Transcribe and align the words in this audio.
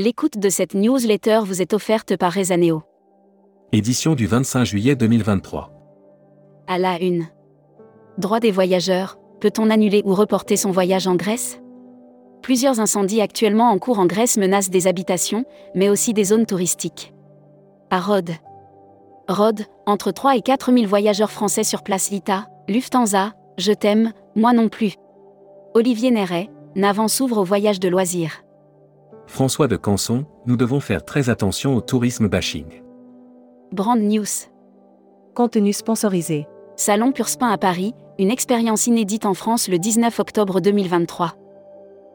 L'écoute 0.00 0.38
de 0.38 0.48
cette 0.48 0.74
newsletter 0.74 1.40
vous 1.42 1.60
est 1.60 1.74
offerte 1.74 2.16
par 2.16 2.32
Rezaneo. 2.32 2.84
Édition 3.72 4.14
du 4.14 4.28
25 4.28 4.64
juillet 4.64 4.94
2023. 4.94 5.72
À 6.68 6.78
la 6.78 7.02
une. 7.02 7.26
Droit 8.16 8.38
des 8.38 8.52
voyageurs, 8.52 9.18
peut-on 9.40 9.70
annuler 9.70 10.02
ou 10.04 10.14
reporter 10.14 10.56
son 10.56 10.70
voyage 10.70 11.08
en 11.08 11.16
Grèce? 11.16 11.60
Plusieurs 12.42 12.78
incendies 12.78 13.20
actuellement 13.20 13.72
en 13.72 13.78
cours 13.80 13.98
en 13.98 14.06
Grèce 14.06 14.36
menacent 14.36 14.70
des 14.70 14.86
habitations, 14.86 15.44
mais 15.74 15.88
aussi 15.88 16.14
des 16.14 16.22
zones 16.22 16.46
touristiques. 16.46 17.12
À 17.90 17.98
Rhodes. 17.98 18.36
Rhodes, 19.26 19.64
entre 19.84 20.12
3 20.12 20.36
et 20.36 20.42
4 20.42 20.72
000 20.72 20.86
voyageurs 20.86 21.32
français 21.32 21.64
sur 21.64 21.82
place 21.82 22.12
Lita, 22.12 22.46
Lufthansa, 22.68 23.32
Je 23.58 23.72
t'aime, 23.72 24.12
moi 24.36 24.52
non 24.52 24.68
plus. 24.68 24.94
Olivier 25.74 26.12
Néret, 26.12 26.50
Navan 26.76 27.08
s'ouvre 27.08 27.38
au 27.38 27.44
voyage 27.44 27.80
de 27.80 27.88
loisirs. 27.88 28.44
François 29.28 29.68
de 29.68 29.76
Canson, 29.76 30.24
nous 30.46 30.56
devons 30.56 30.80
faire 30.80 31.04
très 31.04 31.28
attention 31.28 31.76
au 31.76 31.82
tourisme 31.82 32.28
bashing. 32.28 32.82
Brand 33.72 34.00
News. 34.00 34.24
Contenu 35.34 35.74
sponsorisé. 35.74 36.46
Salon 36.76 37.12
Purspin 37.12 37.50
à 37.50 37.58
Paris, 37.58 37.92
une 38.18 38.30
expérience 38.30 38.86
inédite 38.86 39.26
en 39.26 39.34
France 39.34 39.68
le 39.68 39.78
19 39.78 40.18
octobre 40.18 40.60
2023. 40.60 41.34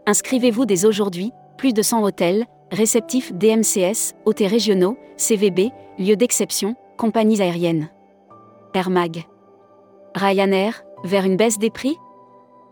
Inscrivez-vous 0.07 0.65
dès 0.65 0.85
aujourd'hui, 0.85 1.31
plus 1.57 1.71
de 1.71 1.83
100 1.83 2.03
hôtels, 2.03 2.45
réceptifs 2.71 3.31
DMCS, 3.31 4.15
hôtels 4.25 4.47
régionaux, 4.47 4.97
CVB, 5.17 5.69
lieux 5.99 6.17
d'exception, 6.17 6.75
compagnies 6.97 7.41
aériennes. 7.41 7.89
Air 8.73 8.89
Mag. 8.89 9.23
Ryanair, 10.15 10.83
vers 11.03 11.25
une 11.25 11.37
baisse 11.37 11.59
des 11.59 11.69
prix? 11.69 11.95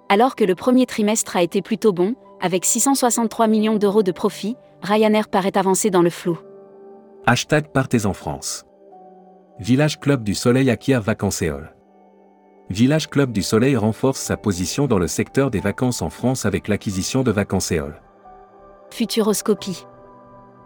Alors 0.09 0.35
que 0.35 0.43
le 0.43 0.55
premier 0.55 0.87
trimestre 0.87 1.37
a 1.37 1.43
été 1.43 1.61
plutôt 1.61 1.93
bon, 1.93 2.15
avec 2.41 2.65
663 2.65 3.47
millions 3.47 3.77
d'euros 3.77 4.03
de 4.03 4.11
profit, 4.11 4.57
Ryanair 4.81 5.29
paraît 5.29 5.57
avancer 5.57 5.89
dans 5.89 6.01
le 6.01 6.09
flou. 6.09 6.39
Hashtag 7.27 7.67
Partez 7.71 8.05
en 8.05 8.13
France. 8.13 8.65
Village 9.59 9.99
Club 9.99 10.23
du 10.23 10.33
Soleil 10.33 10.71
acquiert 10.71 11.01
Vacancéole. 11.01 11.75
Village 12.71 13.09
Club 13.09 13.31
du 13.31 13.43
Soleil 13.43 13.75
renforce 13.75 14.19
sa 14.19 14.37
position 14.37 14.87
dans 14.87 14.97
le 14.97 15.07
secteur 15.07 15.51
des 15.51 15.59
vacances 15.59 16.01
en 16.01 16.09
France 16.09 16.45
avec 16.45 16.67
l'acquisition 16.67 17.21
de 17.21 17.31
Vacancéole. 17.31 18.01
Futuroscopie. 18.89 19.85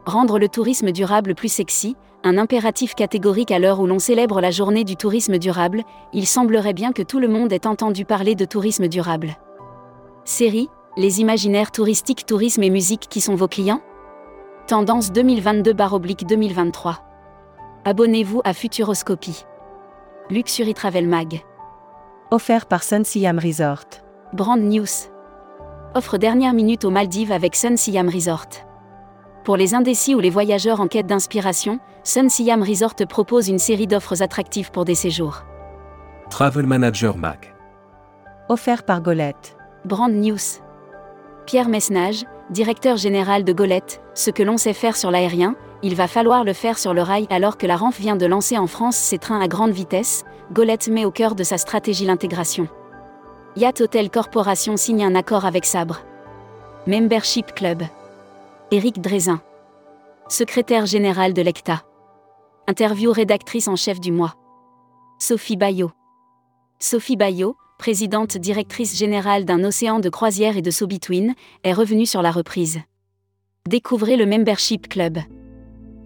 Rendre 0.05 0.39
le 0.39 0.47
tourisme 0.47 0.91
durable 0.91 1.35
plus 1.35 1.51
sexy, 1.51 1.97
un 2.23 2.37
impératif 2.37 2.95
catégorique 2.95 3.51
à 3.51 3.59
l'heure 3.59 3.79
où 3.79 3.87
l'on 3.87 3.99
célèbre 3.99 4.39
la 4.39 4.51
journée 4.51 4.83
du 4.83 4.95
tourisme 4.95 5.37
durable, 5.39 5.83
il 6.13 6.25
semblerait 6.25 6.73
bien 6.73 6.93
que 6.93 7.01
tout 7.01 7.19
le 7.19 7.27
monde 7.27 7.51
ait 7.51 7.67
entendu 7.67 8.05
parler 8.05 8.35
de 8.35 8.45
tourisme 8.45 8.87
durable. 8.87 9.35
Série, 10.23 10.69
les 10.97 11.19
imaginaires 11.19 11.71
touristiques, 11.71 12.25
tourisme 12.25 12.63
et 12.63 12.69
musique 12.69 13.07
qui 13.09 13.19
sont 13.19 13.35
vos 13.35 13.47
clients? 13.47 13.81
Tendance 14.67 15.11
2022-2023. 15.11 16.95
Abonnez-vous 17.83 18.41
à 18.43 18.53
Futuroscopie. 18.53 19.45
Luxury 20.29 20.73
Travel 20.73 21.07
Mag. 21.07 21.41
Offert 22.31 22.65
par 22.65 22.83
Sun 22.83 23.03
Siam 23.03 23.37
Resort. 23.37 23.85
Brand 24.33 24.59
News. 24.59 24.87
Offre 25.93 26.17
dernière 26.17 26.53
minute 26.53 26.85
aux 26.85 26.89
Maldives 26.89 27.31
avec 27.31 27.55
Sun 27.55 27.77
Siam 27.77 28.09
Resort. 28.09 28.47
Pour 29.43 29.57
les 29.57 29.75
indécis 29.75 30.15
ou 30.15 30.19
les 30.19 30.31
voyageurs 30.31 30.81
en 30.81 30.87
quête 30.87 31.05
d'inspiration, 31.07 31.79
Sun 32.03 32.29
Siam 32.29 32.63
Resort 32.63 32.95
propose 33.07 33.49
une 33.49 33.59
série 33.59 33.87
d'offres 33.87 34.23
attractives 34.23 34.71
pour 34.71 34.85
des 34.85 34.95
séjours. 34.95 35.43
Travel 36.29 36.65
Manager 36.65 37.17
Mag. 37.17 37.53
Offert 38.49 38.83
par 38.83 39.01
Golette. 39.01 39.55
Brand 39.83 40.11
News. 40.11 40.64
Pierre 41.45 41.69
Messnage, 41.69 42.25
directeur 42.49 42.97
général 42.97 43.43
de 43.43 43.53
Golette, 43.53 44.01
ce 44.15 44.31
que 44.31 44.41
l'on 44.41 44.57
sait 44.57 44.73
faire 44.73 44.95
sur 44.95 45.11
l'aérien, 45.11 45.55
il 45.83 45.93
va 45.93 46.07
falloir 46.07 46.43
le 46.43 46.53
faire 46.53 46.79
sur 46.79 46.95
le 46.95 47.03
rail 47.03 47.27
alors 47.29 47.57
que 47.57 47.67
la 47.67 47.77
RANF 47.77 47.99
vient 47.99 48.15
de 48.15 48.25
lancer 48.25 48.57
en 48.57 48.65
France 48.65 48.95
ses 48.95 49.19
trains 49.19 49.39
à 49.39 49.47
grande 49.47 49.71
vitesse, 49.71 50.25
Golette 50.51 50.87
met 50.87 51.05
au 51.05 51.11
cœur 51.11 51.35
de 51.35 51.43
sa 51.43 51.59
stratégie 51.59 52.05
l'intégration. 52.05 52.67
Yacht 53.55 53.81
Hotel 53.81 54.09
Corporation 54.09 54.75
signe 54.75 55.03
un 55.03 55.13
accord 55.13 55.45
avec 55.45 55.65
Sabre. 55.65 56.01
Membership 56.87 57.53
Club. 57.53 57.83
Éric 58.71 58.99
Drézin. 58.99 59.39
Secrétaire 60.27 60.87
général 60.87 61.33
de 61.33 61.43
l'ECTA. 61.43 61.83
Interview 62.67 63.11
rédactrice 63.11 63.67
en 63.67 63.75
chef 63.75 63.99
du 63.99 64.11
mois. 64.11 64.33
Sophie 65.19 65.57
Bayot. 65.57 65.91
Sophie 66.79 67.15
Bayot, 67.15 67.55
présidente 67.77 68.37
directrice 68.37 68.97
générale 68.97 69.45
d'un 69.45 69.63
océan 69.63 69.99
de 69.99 70.09
croisière 70.09 70.57
et 70.57 70.61
de 70.61 70.71
so-between, 70.71 71.33
est 71.63 71.73
revenue 71.73 72.05
sur 72.05 72.21
la 72.21 72.31
reprise. 72.31 72.79
Découvrez 73.69 74.15
le 74.15 74.25
Membership 74.25 74.87
Club. 74.87 75.17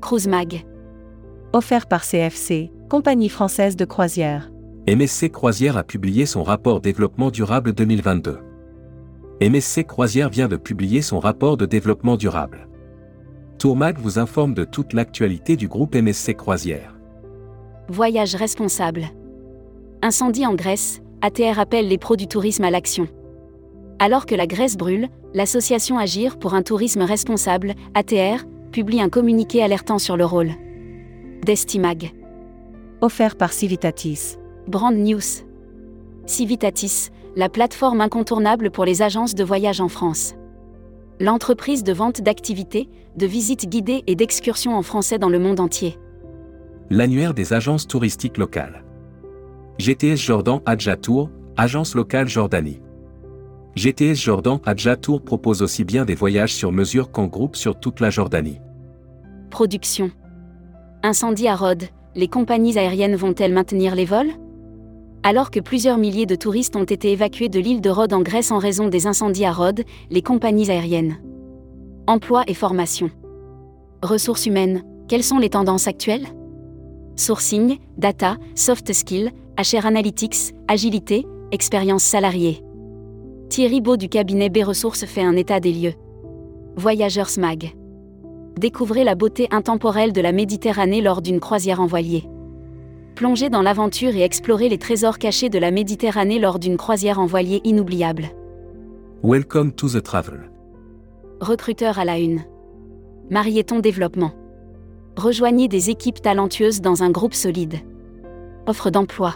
Cruise 0.01 0.27
Mag. 0.27 0.65
Offert 1.53 1.87
par 1.87 2.03
CFC, 2.05 2.71
compagnie 2.89 3.29
française 3.29 3.75
de 3.75 3.85
croisière. 3.85 4.51
MSC 4.87 5.29
Croisière 5.31 5.77
a 5.77 5.83
publié 5.83 6.25
son 6.25 6.41
rapport 6.41 6.81
développement 6.81 7.31
durable 7.31 7.73
2022. 7.73 8.39
MSC 9.41 9.85
Croisière 9.85 10.29
vient 10.29 10.47
de 10.47 10.57
publier 10.57 11.01
son 11.01 11.19
rapport 11.19 11.57
de 11.57 11.65
développement 11.65 12.17
durable. 12.17 12.67
Tourmag 13.57 13.97
vous 13.99 14.19
informe 14.19 14.53
de 14.53 14.63
toute 14.63 14.93
l'actualité 14.93 15.55
du 15.57 15.67
groupe 15.67 15.95
MSC 15.95 16.35
Croisière. 16.35 16.95
Voyage 17.89 18.35
responsable. 18.35 19.03
Incendie 20.01 20.45
en 20.45 20.55
Grèce, 20.55 21.01
ATR 21.21 21.59
appelle 21.59 21.87
les 21.87 21.97
pros 21.97 22.15
du 22.15 22.27
tourisme 22.27 22.63
à 22.63 22.71
l'action. 22.71 23.07
Alors 23.99 24.25
que 24.25 24.35
la 24.35 24.47
Grèce 24.47 24.77
brûle, 24.77 25.09
l'association 25.33 25.97
Agir 25.97 26.39
pour 26.39 26.53
un 26.53 26.61
tourisme 26.61 27.01
responsable, 27.01 27.73
ATR, 27.93 28.45
publie 28.71 29.01
un 29.01 29.09
communiqué 29.09 29.61
alertant 29.61 29.99
sur 29.99 30.15
le 30.15 30.25
rôle 30.25 30.51
d'Estimag. 31.43 32.13
Offert 33.01 33.35
par 33.35 33.53
Civitatis. 33.53 34.37
Brand 34.67 34.95
News. 34.95 35.45
Civitatis, 36.25 37.09
la 37.35 37.49
plateforme 37.49 38.01
incontournable 38.01 38.71
pour 38.71 38.85
les 38.85 39.01
agences 39.01 39.35
de 39.35 39.43
voyage 39.43 39.81
en 39.81 39.87
France. 39.87 40.35
L'entreprise 41.19 41.83
de 41.83 41.93
vente 41.93 42.21
d'activités, 42.21 42.89
de 43.15 43.25
visites 43.25 43.67
guidées 43.67 44.03
et 44.07 44.15
d'excursions 44.15 44.75
en 44.75 44.83
français 44.83 45.17
dans 45.17 45.29
le 45.29 45.39
monde 45.39 45.59
entier. 45.59 45.97
L'annuaire 46.89 47.33
des 47.33 47.53
agences 47.53 47.87
touristiques 47.87 48.37
locales. 48.37 48.83
GTS 49.79 50.17
Jordan 50.17 50.59
Adja 50.65 50.97
Tour, 50.97 51.29
agence 51.55 51.95
locale 51.95 52.27
Jordanie. 52.27 52.81
GTS 53.77 54.15
Jordan 54.15 54.59
Adja 54.65 54.97
Tour 54.97 55.21
propose 55.21 55.61
aussi 55.61 55.85
bien 55.85 56.03
des 56.03 56.15
voyages 56.15 56.53
sur 56.53 56.73
mesure 56.73 57.11
qu'en 57.11 57.27
groupe 57.27 57.55
sur 57.55 57.79
toute 57.79 58.01
la 58.01 58.09
Jordanie. 58.09 58.59
Production. 59.49 60.11
Incendie 61.01 61.47
à 61.47 61.55
Rhodes, 61.55 61.85
les 62.13 62.27
compagnies 62.27 62.77
aériennes 62.77 63.15
vont-elles 63.15 63.53
maintenir 63.53 63.95
les 63.95 64.03
vols? 64.03 64.33
Alors 65.23 65.49
que 65.49 65.61
plusieurs 65.61 65.97
milliers 65.97 66.25
de 66.25 66.35
touristes 66.35 66.75
ont 66.75 66.83
été 66.83 67.13
évacués 67.13 67.47
de 67.47 67.61
l'île 67.61 67.79
de 67.79 67.89
Rhodes 67.89 68.11
en 68.11 68.21
Grèce 68.21 68.51
en 68.51 68.57
raison 68.57 68.89
des 68.89 69.07
incendies 69.07 69.45
à 69.45 69.53
Rhodes, 69.53 69.85
les 70.09 70.21
compagnies 70.21 70.69
aériennes. 70.69 71.21
Emploi 72.05 72.43
et 72.47 72.53
formation. 72.53 73.11
Ressources 74.03 74.45
humaines, 74.45 74.83
quelles 75.07 75.23
sont 75.23 75.39
les 75.39 75.49
tendances 75.49 75.87
actuelles? 75.87 76.27
Sourcing, 77.15 77.79
data, 77.97 78.35
soft 78.55 78.91
skills, 78.91 79.31
HR 79.59 79.87
Analytics, 79.87 80.53
agilité, 80.69 81.27
expérience 81.51 82.03
salariée. 82.03 82.63
Thierry 83.49 83.81
Beau 83.81 83.97
du 83.97 84.07
cabinet 84.07 84.49
B 84.49 84.59
Ressources 84.63 85.03
fait 85.03 85.21
un 85.21 85.35
état 85.35 85.59
des 85.59 85.73
lieux. 85.73 85.95
Voyageurs 86.77 87.27
SMAG. 87.27 87.75
Découvrez 88.57 89.03
la 89.03 89.15
beauté 89.15 89.49
intemporelle 89.51 90.13
de 90.13 90.21
la 90.21 90.31
Méditerranée 90.31 91.01
lors 91.01 91.21
d'une 91.21 91.41
croisière 91.41 91.81
en 91.81 91.87
voilier. 91.87 92.23
Plongez 93.15 93.49
dans 93.49 93.61
l'aventure 93.61 94.15
et 94.15 94.21
explorez 94.21 94.69
les 94.69 94.77
trésors 94.77 95.17
cachés 95.17 95.49
de 95.49 95.59
la 95.59 95.71
Méditerranée 95.71 96.39
lors 96.39 96.57
d'une 96.57 96.77
croisière 96.77 97.19
en 97.19 97.25
voilier 97.25 97.59
inoubliable. 97.65 98.29
Welcome 99.23 99.73
to 99.73 99.89
the 99.89 100.01
travel. 100.01 100.49
Recruteur 101.41 101.99
à 101.99 102.05
la 102.05 102.17
une. 102.17 102.45
Marieton 103.29 103.79
Développement. 103.79 104.31
Rejoignez 105.17 105.67
des 105.67 105.89
équipes 105.89 106.21
talentueuses 106.21 106.79
dans 106.79 107.03
un 107.03 107.09
groupe 107.09 107.33
solide. 107.33 107.79
Offre 108.65 108.89
d'emploi. 108.89 109.35